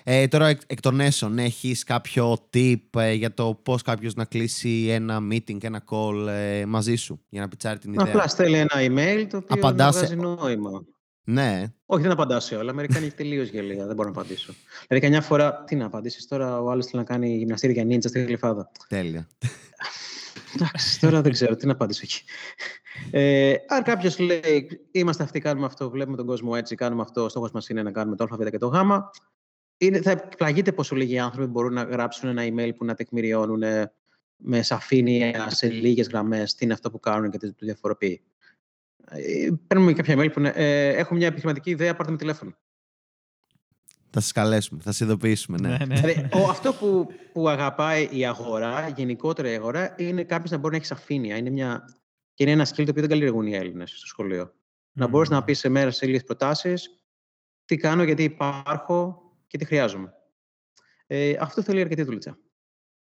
[0.03, 4.25] Ε, τώρα, εκ, εκ των έσων, έχεις κάποιο tip ε, για το πώς κάποιος να
[4.25, 8.57] κλείσει ένα meeting, ένα call ε, μαζί σου για να πιτσάρει την ιδέα; Απλά στέλνει
[8.57, 10.83] ένα email το οποίο Απαντάς να σε- βγάζει νόημα.
[11.23, 11.73] Ναι.
[11.85, 12.73] Όχι, δεν απαντάω σε όλα.
[12.73, 13.85] Μερικά είναι τελείως γελία.
[13.85, 14.53] Δεν μπορώ να απαντήσω.
[14.87, 18.23] Δηλαδή, καμιά φορά, τι να απαντήσεις τώρα, ο άλλος θέλει να κάνει γυμναστήρια νίντζα στη
[18.23, 18.71] γλυφάδα.
[18.87, 19.27] Τέλεια.
[20.55, 22.21] Εντάξει, τώρα δεν ξέρω τι να απαντήσω εκεί.
[23.11, 27.29] Ε, αν κάποιος λέει, είμαστε αυτοί, κάνουμε αυτό, βλέπουμε τον κόσμο έτσι, κάνουμε αυτό, ο
[27.29, 28.75] στόχος μας είναι να κάνουμε το ΑΒ και το Γ,
[29.77, 33.93] είναι, θα εκπλαγείτε πόσο λίγοι άνθρωποι μπορούν να γράψουν ένα email που να τεκμηριώνουν ε,
[34.37, 38.21] με σαφήνεια σε λίγες γραμμές τι είναι αυτό που κάνουν και τι το διαφοροποιεί.
[39.09, 42.57] Ε, παίρνουμε κάποια email που είναι, ε, έχω μια επιχειρηματική ιδέα, πάρτε με τηλέφωνο.
[44.09, 45.69] Θα σας καλέσουμε, θα σας ειδοποιήσουμε, ναι.
[45.69, 45.95] Ναι, ναι.
[45.99, 50.71] Δηλαδή, ο, αυτό που, που αγαπάει η αγορά, γενικότερα η αγορά, είναι κάποιος να μπορεί
[50.71, 51.37] να έχει σαφήνεια.
[51.37, 51.83] Είναι μια,
[52.33, 54.53] και είναι ένα skill το οποίο δεν καλλιεργούν οι Έλληνες στο σχολείο.
[54.91, 55.09] Να Μμ.
[55.09, 56.89] μπορείς να πεις σε μέρα σε λίγες προτάσεις
[57.65, 60.13] τι κάνω, γιατί υπάρχω και τι χρειάζομαι.
[61.07, 62.37] Ε, αυτό θέλει αρκετή δουλειά.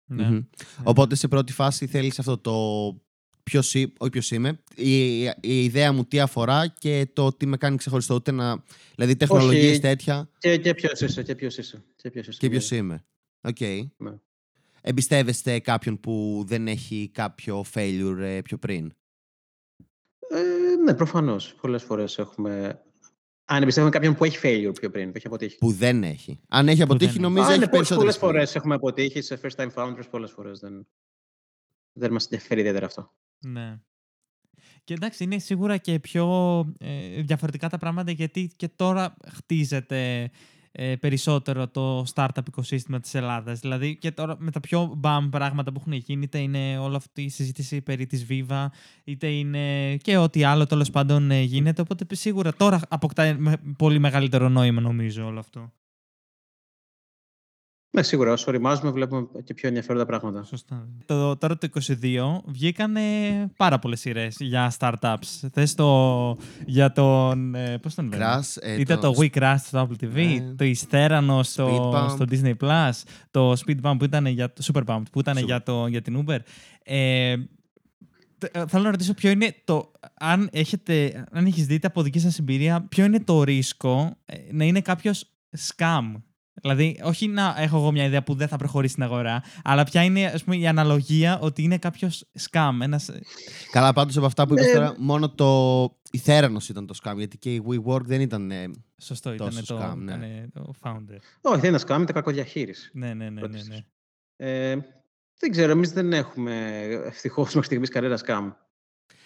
[0.04, 0.30] Ναι.
[0.30, 0.40] Μμμ.
[0.82, 2.52] Οπότε σε πρώτη φάση θέλεις αυτό το
[3.44, 7.56] ποιος, ή- όχι ποιος είμαι, η, η ιδέα μου τι αφορά και το τι με
[7.56, 8.14] κάνει ξεχωριστό.
[8.14, 8.62] Ούτε να,
[8.94, 9.80] δηλαδή τεχνολογίες Όχι.
[9.80, 11.84] τέτοια Και, και ποιος είσαι, και ποιος είσαι.
[11.96, 12.38] Και ποιος είσαι.
[12.40, 13.04] και ποιος είμαι.
[13.40, 13.60] Οκ.
[13.96, 14.12] Ναι.
[14.86, 18.92] Εμπιστεύεστε κάποιον που δεν έχει κάποιο failure ε, πιο πριν;
[20.30, 21.54] Ε, ναι, προφανώς.
[21.60, 22.82] Πολλές φορές έχουμε.
[23.44, 25.56] Αν εμπιστεύουμε κάποιον που έχει failure πιο πριν, που έχει αποτύχει.
[25.58, 26.40] Που δεν έχει.
[26.48, 28.50] Αν έχει αποτύχει, δεν νομίζω Α, έχει είναι πολλές, περισσότερες πολλές φορές.
[28.50, 30.86] φορές έχουμε αποτύχει σε first time founders, πολλές φορές δεν,
[31.92, 33.12] δεν μας ενδιαφέρει ιδιαίτερα αυτό.
[33.44, 33.78] Ναι.
[34.84, 40.30] Και εντάξει, είναι σίγουρα και πιο ε, διαφορετικά τα πράγματα γιατί και τώρα χτίζεται
[40.72, 43.60] ε, περισσότερο το startup οικοσύστημα της Ελλάδας.
[43.60, 47.22] Δηλαδή και τώρα με τα πιο μπαμ πράγματα που έχουν γίνει, είτε είναι όλη αυτή
[47.22, 48.66] η συζήτηση περί της Viva,
[49.04, 51.80] είτε είναι και ό,τι άλλο τέλος πάντων ε, γίνεται.
[51.80, 53.38] Οπότε σίγουρα τώρα αποκτά
[53.78, 55.72] πολύ μεγαλύτερο νόημα νομίζω όλο αυτό.
[57.94, 58.32] Ναι, σίγουρα.
[58.32, 60.42] Όσο οριμάζουμε, βλέπουμε και πιο ενδιαφέροντα πράγματα.
[60.44, 60.88] Σωστά.
[61.06, 61.68] Το, τώρα το
[62.02, 62.94] 22 βγήκαν
[63.56, 65.48] πάρα πολλές σειρές για startups.
[65.52, 66.36] Θες το.
[66.66, 67.54] για τον.
[67.54, 70.54] Ε, Πώς τον λένε; Crash, ε, Είτε το, We Crash στο Apple TV, Ναι.
[70.54, 72.10] το Ισθέρανο στο, Speed Bump.
[72.10, 72.90] στο Disney Plus,
[73.30, 74.52] το Speed Bump που ήταν για.
[74.72, 75.44] Super Bump που ήταν Super.
[75.44, 76.38] για, το, για την Uber.
[76.84, 77.34] Ε,
[78.38, 79.92] τε- ε, θέλω να ρωτήσω ποιο είναι το.
[80.18, 84.64] Αν, έχετε, αν έχεις δει από δική σας εμπειρία, ποιο είναι το ρίσκο ε, να
[84.64, 85.24] είναι κάποιος
[85.76, 86.12] scam;
[86.62, 90.02] Δηλαδή, όχι να έχω εγώ μια ιδέα που δεν θα προχωρήσει στην αγορά, αλλά ποια
[90.02, 92.70] είναι ας πούμε, η αναλογία ότι είναι κάποιος scam.
[92.82, 93.10] Ένας...
[93.70, 95.98] Καλά, πάντως από αυτά που είπες Ε, τώρα, μόνο το.
[96.10, 98.50] Η Θέρανος ήταν το scam, γιατί και η WeWork δεν ήταν.
[98.50, 98.70] ε,
[99.02, 100.12] Σωστό, ήταν Τόσο το, scam, ναι.
[100.12, 101.16] ήτανε το founder.
[101.40, 102.90] Όχι, δεν είναι σκάμ, είναι κακοδιαχείριση.
[102.94, 103.30] Ναι, ναι, ναι.
[103.30, 103.68] ναι, Πρώτης.
[103.68, 103.78] ναι.
[104.36, 104.76] Ε,
[105.38, 108.50] δεν ξέρω, εμείς δεν έχουμε ευτυχώς μέχρι στιγμής κανένα σκάμ.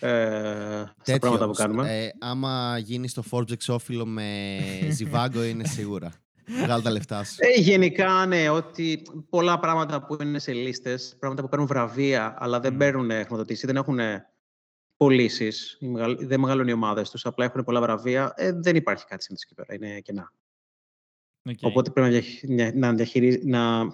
[0.00, 1.18] Ε, στα τέτοιος.
[1.18, 2.04] πράγματα που κάνουμε.
[2.04, 4.48] Ε, άμα γίνει στο Forbes εξώφυλλο με
[4.96, 6.12] ζιβάγκο, είναι σίγουρα.
[6.48, 7.36] Βγάλε τα λεφτά σου.
[7.38, 12.60] Ε, γενικά, ναι, ότι πολλά πράγματα που είναι σε λίστες, πράγματα που παίρνουν βραβεία, αλλά
[12.60, 12.78] δεν Μμ.
[12.78, 13.98] παίρνουν χρηματοδοτήσεις, δεν έχουν
[14.96, 15.78] πωλήσεις,
[16.18, 18.32] δεν μεγαλώνουν οι ομάδες τους, απλά έχουν πολλά βραβεία.
[18.36, 19.74] Ε, δεν υπάρχει κάτι συνήθω εκεί πέρα.
[19.74, 20.32] Είναι κενά.
[21.44, 21.58] Οκ.
[21.60, 23.86] Οπότε πρέπει να, διαχει- να- να διαχειρίζει, να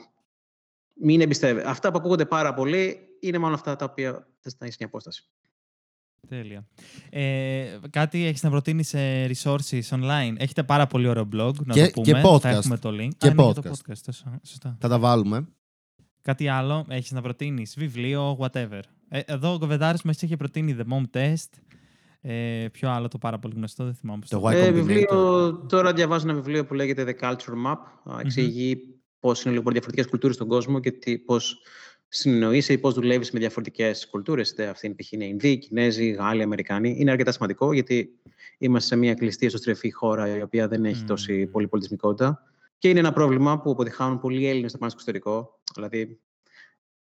[0.95, 1.61] μην εμπιστεύει.
[1.61, 5.29] Αυτά που ακούγονται πάρα πολύ είναι μόνο αυτά τα οποία θες να έχεις μια απόσταση.
[6.29, 6.67] Τέλεια.
[7.11, 11.91] Ε, κάτι έχεις να προτείνεις σε resources online; Έχετε πάρα πολύ ωραίο blog, να Και-
[11.91, 12.23] το και πούμε.
[12.25, 12.41] podcast.
[12.41, 13.09] Θα έχουμε το link.
[13.17, 13.71] Και Α, είναι το podcast.
[13.71, 13.99] podcast.
[14.05, 14.77] τόσο- Σωστά.
[14.81, 15.49] Θα τα βάλουμε.
[16.23, 18.81] Κάτι άλλο έχεις να προτείνεις; Βιβλίο, whatever.
[19.09, 21.49] Ε, εδώ ο Κοβεδάρης μας είχε προτείνει The Mom Test.
[22.21, 24.19] Ε, ποιο άλλο το πάρα πολύ γνωστό, δεν θυμάμαι.
[24.21, 24.73] πώς Το το Y Ε, Combinator.
[24.73, 27.77] βιβλίο, τώρα διαβάζω ένα βιβλίο που λέγεται The Culture Map.
[28.15, 28.77] Α, Εξηγεί
[29.21, 31.59] πώς είναι λοιπόν διαφορετικές κουλτούρες στον κόσμο και τι, πώς
[32.17, 34.51] συνεννοείσαι ή πώς δουλεύεις με διαφορετικές κουλτούρες.
[34.51, 35.13] Είτε αυτή είναι π.χ.
[35.13, 36.97] είναι Ινδοί, Κινέζοι, Γάλλοι, Αμερικάνοι.
[36.99, 38.11] Είναι αρκετά σημαντικό γιατί
[38.59, 41.07] είμαστε σε μια κλειστή εσωστρεφή χώρα η οποία δεν έχει Μμμ.
[41.07, 42.43] τόση πολυπολιτισμικότητα.
[42.79, 45.61] Και είναι ένα πρόβλημα που αποτυχάνουν πολλοί Έλληνες να πάνε στο εξωτερικό.
[45.75, 46.21] Δηλαδή,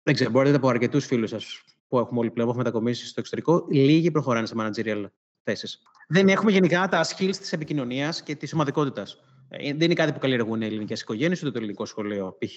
[0.03, 3.19] δεν ξέρω, μπορείτε από αρκετούς φίλους σας που έχουμε όλοι πλέον που έχουμε μετακομίσει στο
[3.19, 5.05] εξωτερικό, λίγοι προχωράνε σε managerial
[5.43, 5.81] θέσεις.
[6.07, 9.23] Δεν έχουμε γενικά τα skills της επικοινωνίας και της ομαδικότητας.
[9.59, 12.37] Δεν είναι κάτι που καλλιεργούν οι ελληνικές οικογένειες ούτε το ελληνικό σχολείο.
[12.39, 12.55] Π.χ.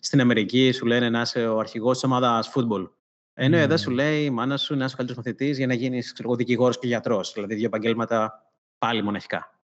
[0.00, 2.88] στην Αμερική σου λένε να είσαι ο αρχηγός της ομάδας football.
[3.34, 3.60] Ενώ Mm.
[3.60, 6.78] εδώ σου λέει η μάνα σου να είσαι ο καλύτερος μαθητής για να γίνεις δικηγόρος
[6.78, 7.32] και γιατρός.
[7.32, 8.46] Δηλαδή δύο επαγγέλματα
[8.78, 9.58] πάλι μοναχικά.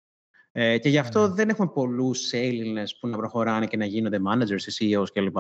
[0.53, 1.35] Ε, και γι' αυτό Ναι.
[1.35, 5.37] δεν έχουμε πολλούς Έλληνες που να προχωράνε και να γίνονται managers, CEOs κλπ.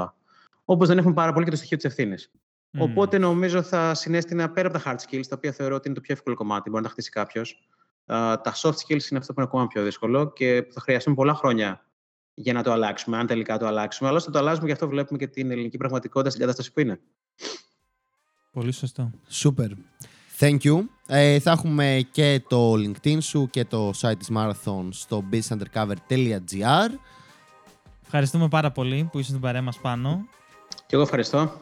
[0.64, 2.30] Όπως δεν έχουμε πάρα πολύ και το στοιχείο της ευθύνης.
[2.70, 2.82] Μμμ.
[2.82, 6.00] Οπότε νομίζω θα συνέστηνα πέρα από τα hard skills, τα οποία θεωρώ ότι είναι το
[6.02, 7.68] πιο εύκολο κομμάτι, μπορεί να τα χτίσει κάποιος.
[8.06, 11.84] Τα soft skills είναι αυτό που είναι ακόμα πιο δύσκολο και θα χρειαστούν πολλά χρόνια
[12.34, 14.08] για να το αλλάξουμε, αν τελικά το αλλάξουμε.
[14.08, 17.00] Αλλά όσο το αλλάζουμε, γι' αυτό βλέπουμε και την ελληνική πραγματικότητα στην κατάσταση που είναι.
[18.52, 19.10] Πολύ σωστό.
[19.42, 19.68] Super.
[20.38, 20.80] Thank you.
[21.06, 26.90] Ε, θα έχουμε και το LinkedIn σου και το site της Marathon στο businessundercover.gr
[28.04, 30.28] Ευχαριστούμε πάρα πολύ που ήσουν στην παρέα μας πάνω.
[30.86, 31.52] Και εγώ ευχαριστώ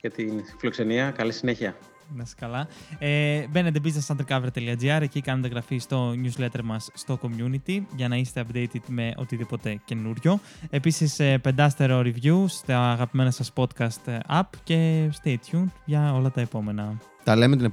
[0.00, 1.10] για την φιλοξενία.
[1.10, 1.76] Καλή συνέχεια.
[2.14, 2.68] Να είσαι καλά.
[2.98, 8.80] Ε, μπαίνετε businessundercover.gr, εκεί κάνετε εγγραφή στο newsletter μας στο community για να είστε updated
[8.86, 10.40] με οτιδήποτε καινούριο.
[10.70, 16.30] Επίσης, ε, πεντάστερο review στα αγαπημένα σας podcast ε, app και stay tuned για όλα
[16.30, 16.98] τα επόμενα.
[17.24, 17.64] Τα λέμε την